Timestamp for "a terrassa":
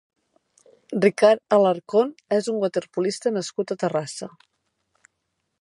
3.77-4.31